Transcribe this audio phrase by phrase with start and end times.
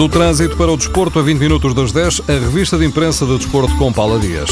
[0.00, 3.36] Do trânsito para o desporto a 20 minutos das 10, a revista de imprensa de
[3.36, 4.48] desporto com Paula Dias.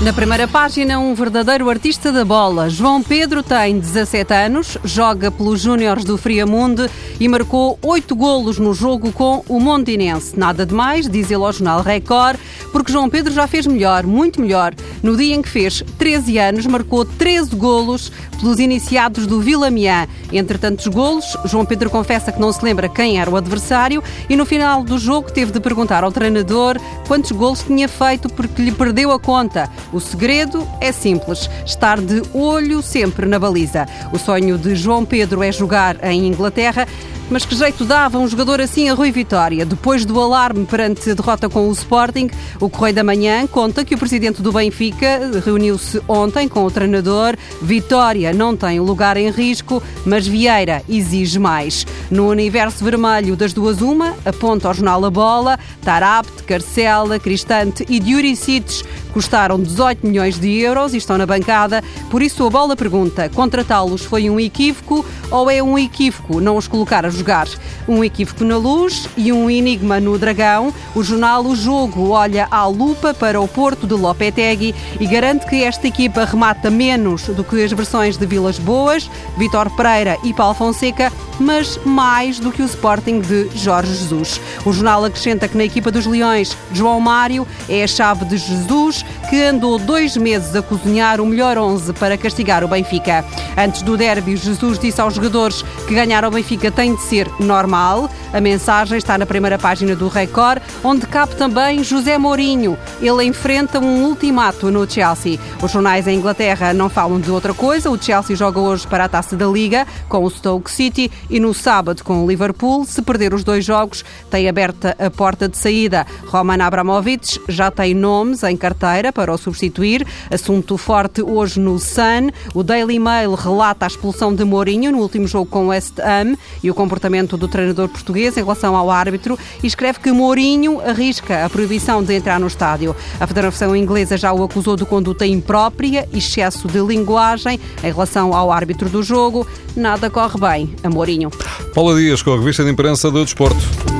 [0.00, 2.70] Na primeira página, um verdadeiro artista da bola.
[2.70, 6.88] João Pedro tem 17 anos, joga pelos Júniores do Friamunde
[7.18, 10.38] e marcou 8 golos no jogo com o Montinense.
[10.38, 12.38] Nada de mais, diz ele ao jornal Record,
[12.70, 14.72] porque João Pedro já fez melhor, muito melhor.
[15.02, 20.06] No dia em que fez 13 anos, marcou 13 golos pelos iniciados do Vilamiã.
[20.32, 24.36] Entre tantos golos, João Pedro confessa que não se lembra quem era o adversário e
[24.36, 28.72] no final do jogo teve de perguntar ao treinador quantos golos tinha feito porque lhe
[28.72, 29.70] perdeu a conta.
[29.92, 33.86] O segredo é simples, estar de olho sempre na baliza.
[34.12, 36.86] O sonho de João Pedro é jogar em Inglaterra
[37.30, 39.64] mas que jeito dava um jogador assim a Rui Vitória?
[39.64, 43.94] Depois do alarme perante a derrota com o Sporting, o Correio da Manhã conta que
[43.94, 47.36] o presidente do Benfica reuniu-se ontem com o treinador.
[47.60, 51.86] Vitória não tem lugar em risco, mas Vieira exige mais.
[52.10, 57.98] No universo vermelho das duas uma, aponta ao jornal A Bola, Tarabt, Carcela, Cristante e
[57.98, 61.82] Diuricites custaram 18 milhões de euros e estão na bancada.
[62.10, 66.68] Por isso a bola pergunta: contratá-los foi um equívoco ou é um equívoco não os
[66.68, 67.48] colocar a jogar?
[67.88, 70.72] Um equívoco na luz e um enigma no dragão.
[70.94, 75.62] O jornal O Jogo olha à lupa para o Porto de Lopetegui e garante que
[75.62, 80.54] esta equipa remata menos do que as versões de Vilas Boas, Vitor Pereira e Paulo
[80.54, 84.40] Fonseca, mas mais do que o Sporting de Jorge Jesus.
[84.64, 89.01] O jornal acrescenta que na equipa dos Leões, João Mário é a chave de Jesus,
[89.28, 93.24] que andou dois meses a cozinhar o melhor 11 para castigar o Benfica.
[93.56, 98.10] Antes do derby, Jesus disse aos jogadores que ganhar ao Benfica tem de ser normal.
[98.32, 102.78] A mensagem está na primeira página do Record, onde cabe também José Mourinho.
[103.00, 105.38] Ele enfrenta um ultimato no Chelsea.
[105.62, 107.90] Os jornais em Inglaterra não falam de outra coisa.
[107.90, 111.52] O Chelsea joga hoje para a Taça da Liga com o Stoke City e no
[111.52, 112.86] sábado com o Liverpool.
[112.86, 116.06] Se perder os dois jogos, tem aberta a porta de saída.
[116.26, 120.06] Roman Abramovich já tem nomes em carteira para o substituir.
[120.30, 122.30] Assunto forte hoje no Sun.
[122.54, 126.70] O Daily Mail relata a expulsão de Mourinho no último jogo com West Ham e
[126.70, 131.50] o comportamento do treinador português em relação ao árbitro e escreve que Mourinho arrisca a
[131.50, 132.94] proibição de entrar no estádio.
[133.18, 138.34] A Federação Inglesa já o acusou de conduta imprópria e excesso de linguagem em relação
[138.34, 139.46] ao árbitro do jogo.
[139.76, 141.30] Nada corre bem a Mourinho.
[141.74, 143.91] Paula Dias com a revista de imprensa do Desporto.